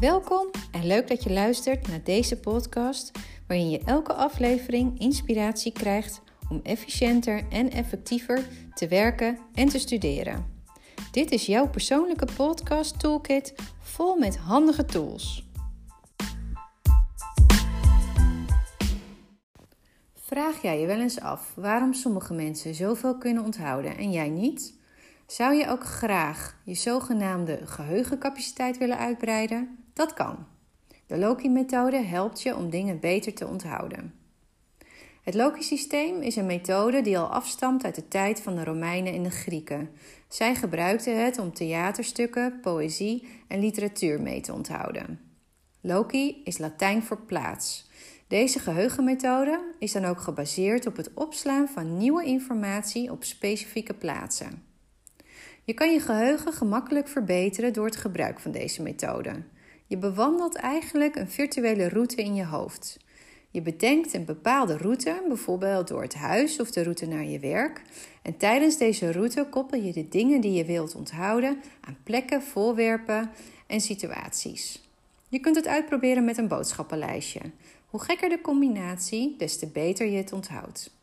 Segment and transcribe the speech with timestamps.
[0.00, 3.10] Welkom en leuk dat je luistert naar deze podcast,
[3.46, 10.46] waarin je elke aflevering inspiratie krijgt om efficiënter en effectiever te werken en te studeren.
[11.10, 15.48] Dit is jouw persoonlijke podcast toolkit vol met handige tools.
[20.14, 24.78] Vraag jij je wel eens af waarom sommige mensen zoveel kunnen onthouden en jij niet?
[25.26, 29.87] Zou je ook graag je zogenaamde geheugencapaciteit willen uitbreiden?
[29.98, 30.46] Dat kan.
[31.06, 34.14] De Loki-methode helpt je om dingen beter te onthouden.
[35.22, 39.22] Het Loki-systeem is een methode die al afstamt uit de tijd van de Romeinen en
[39.22, 39.90] de Grieken.
[40.28, 45.20] Zij gebruikten het om theaterstukken, poëzie en literatuur mee te onthouden.
[45.80, 47.90] Loki is Latijn voor plaats.
[48.26, 54.62] Deze geheugenmethode is dan ook gebaseerd op het opslaan van nieuwe informatie op specifieke plaatsen.
[55.64, 59.42] Je kan je geheugen gemakkelijk verbeteren door het gebruik van deze methode.
[59.88, 62.98] Je bewandelt eigenlijk een virtuele route in je hoofd.
[63.50, 67.82] Je bedenkt een bepaalde route, bijvoorbeeld door het huis of de route naar je werk.
[68.22, 73.30] En tijdens deze route koppel je de dingen die je wilt onthouden aan plekken, voorwerpen
[73.66, 74.88] en situaties.
[75.28, 77.40] Je kunt het uitproberen met een boodschappenlijstje.
[77.90, 80.96] Hoe gekker de combinatie, des te beter je het onthoudt.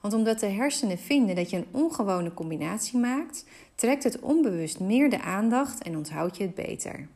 [0.00, 5.10] Want omdat de hersenen vinden dat je een ongewone combinatie maakt, trekt het onbewust meer
[5.10, 7.08] de aandacht en onthoud je het beter.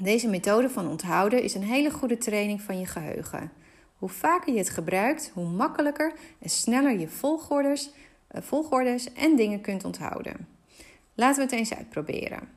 [0.00, 3.52] Deze methode van onthouden is een hele goede training van je geheugen.
[3.96, 7.90] Hoe vaker je het gebruikt, hoe makkelijker en sneller je volgordes,
[8.26, 10.48] eh, volgordes en dingen kunt onthouden.
[11.14, 12.48] Laten we het eens uitproberen.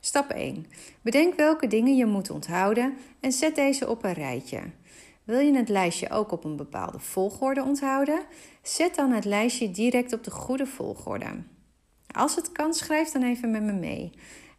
[0.00, 0.66] Stap 1.
[1.02, 4.60] Bedenk welke dingen je moet onthouden en zet deze op een rijtje.
[5.24, 8.20] Wil je het lijstje ook op een bepaalde volgorde onthouden?
[8.62, 11.26] Zet dan het lijstje direct op de goede volgorde.
[12.06, 14.12] Als het kan, schrijf dan even met me mee.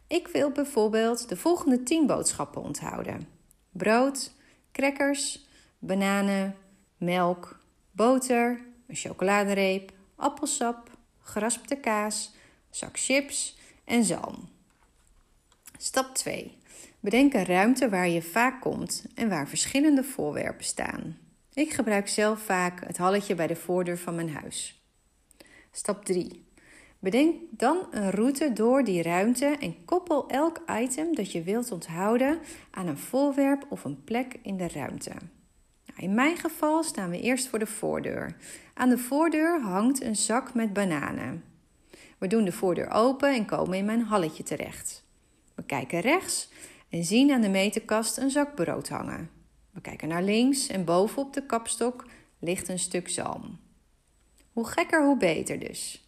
[0.08, 3.28] Ik wil bijvoorbeeld de volgende 10 boodschappen onthouden:
[3.70, 4.32] brood,
[4.72, 5.46] crackers,
[5.78, 6.56] bananen,
[6.96, 7.60] melk,
[7.90, 12.34] boter, een chocoladereep, appelsap, geraspte kaas,
[12.70, 14.48] zak chips en zalm.
[15.78, 16.58] Stap 2.
[17.00, 21.18] Bedenk een ruimte waar je vaak komt en waar verschillende voorwerpen staan.
[21.52, 24.82] Ik gebruik zelf vaak het halletje bij de voordeur van mijn huis.
[25.70, 26.47] Stap 3.
[26.98, 32.38] Bedenk dan een route door die ruimte en koppel elk item dat je wilt onthouden
[32.70, 35.12] aan een voorwerp of een plek in de ruimte.
[35.86, 38.36] Nou, in mijn geval staan we eerst voor de voordeur.
[38.74, 41.44] Aan de voordeur hangt een zak met bananen.
[42.18, 45.04] We doen de voordeur open en komen in mijn halletje terecht.
[45.54, 46.50] We kijken rechts
[46.88, 49.30] en zien aan de meterkast een zak brood hangen.
[49.70, 52.06] We kijken naar links en bovenop de kapstok
[52.38, 53.58] ligt een stuk zalm.
[54.52, 56.07] Hoe gekker, hoe beter dus.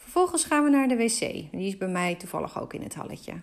[0.00, 1.18] Vervolgens gaan we naar de wc.
[1.52, 3.40] Die is bij mij toevallig ook in het halletje.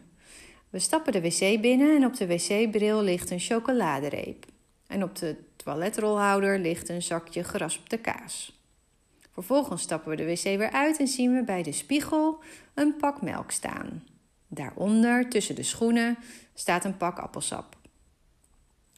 [0.70, 4.46] We stappen de wc binnen en op de wc-bril ligt een chocoladereep.
[4.88, 8.62] En op de toiletrolhouder ligt een zakje geraspte kaas.
[9.34, 12.40] Vervolgens stappen we de wc weer uit en zien we bij de spiegel
[12.74, 14.04] een pak melk staan.
[14.48, 16.18] Daaronder, tussen de schoenen,
[16.54, 17.76] staat een pak appelsap.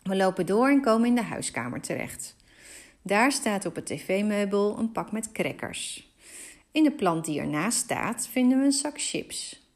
[0.03, 2.35] We lopen door en komen in de huiskamer terecht.
[3.01, 6.08] Daar staat op het tv-meubel een pak met crackers.
[6.71, 9.67] In de plant die ernaast staat vinden we een zak chips.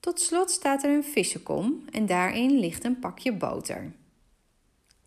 [0.00, 3.92] Tot slot staat er een vissenkom en daarin ligt een pakje boter.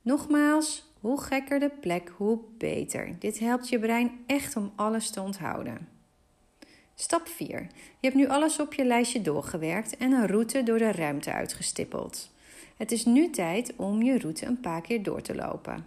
[0.02, 3.16] Nogmaals, hoe gekker de plek, hoe beter.
[3.20, 5.88] Dit helpt je brein echt om alles te onthouden.
[6.96, 7.62] Stap 4.
[8.00, 12.32] Je hebt nu alles op je lijstje doorgewerkt en een route door de ruimte uitgestippeld.
[12.78, 15.86] Het is nu tijd om je route een paar keer door te lopen.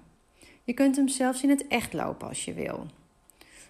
[0.64, 2.86] Je kunt hem zelfs in het echt lopen als je wil.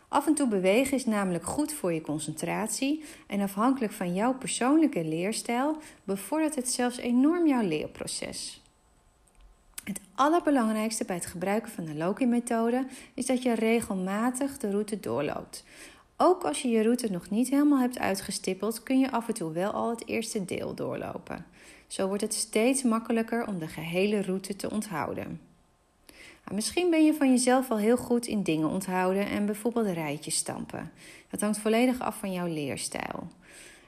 [0.09, 5.05] Af en toe bewegen is namelijk goed voor je concentratie en afhankelijk van jouw persoonlijke
[5.05, 8.63] leerstijl bevordert het zelfs enorm jouw leerproces.
[9.85, 15.65] Het allerbelangrijkste bij het gebruiken van de Loki-methode is dat je regelmatig de route doorloopt.
[16.17, 19.53] Ook als je je route nog niet helemaal hebt uitgestippeld, kun je af en toe
[19.53, 21.47] wel al het eerste deel doorlopen.
[21.87, 25.48] Zo wordt het steeds makkelijker om de gehele route te onthouden.
[26.49, 30.37] Nou, misschien ben je van jezelf al heel goed in dingen onthouden en bijvoorbeeld rijtjes
[30.37, 30.91] stampen.
[31.31, 33.29] Dat hangt volledig af van jouw leerstijl.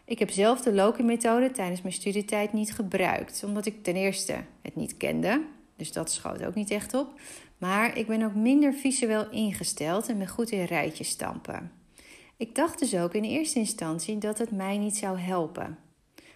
[0.04, 4.76] Ik heb zelf de Loki-methode tijdens mijn studietijd niet gebruikt, omdat ik ten eerste het
[4.76, 5.42] niet kende,
[5.76, 7.20] dus dat schoot ook niet echt op.
[7.58, 11.72] Maar ik ben ook minder visueel ingesteld en ben goed in rijtjes stampen.
[12.36, 15.78] Ik dacht dus ook in eerste instantie dat het mij niet zou helpen.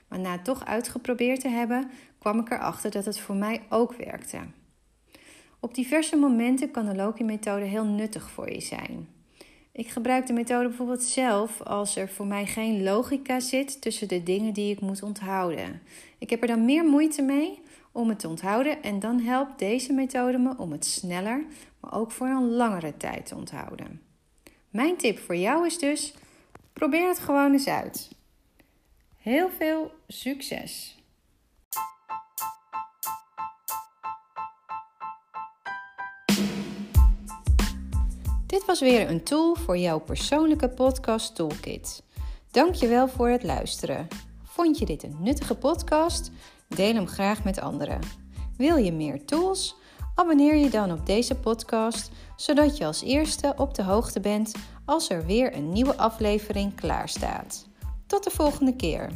[0.08, 3.94] Maar na het toch uitgeprobeerd te hebben, kwam ik erachter dat het voor mij ook
[3.94, 4.38] werkte.
[5.64, 9.08] Op diverse momenten kan de Loki-methode heel nuttig voor je zijn.
[9.72, 14.22] Ik gebruik de methode bijvoorbeeld zelf als er voor mij geen logica zit tussen de
[14.22, 15.82] dingen die ik moet onthouden.
[16.18, 17.62] Ik heb er dan meer moeite mee
[17.92, 21.44] om het te onthouden en dan helpt deze methode me om het sneller,
[21.80, 24.00] maar ook voor een langere tijd te onthouden.
[24.70, 26.14] Mijn tip voor jou is dus:
[26.72, 28.10] probeer het gewoon eens uit.
[29.16, 31.03] Heel veel succes!
[38.54, 42.02] Dit was weer een tool voor jouw persoonlijke podcast toolkit.
[42.50, 44.08] Dankjewel voor het luisteren.
[44.42, 46.30] Vond je dit een nuttige podcast?
[46.68, 48.00] Deel hem graag met anderen.
[48.56, 49.76] Wil je meer tools?
[50.14, 54.54] Abonneer je dan op deze podcast, zodat je als eerste op de hoogte bent
[54.84, 57.66] als er weer een nieuwe aflevering klaar staat.
[58.06, 59.10] Tot de volgende keer.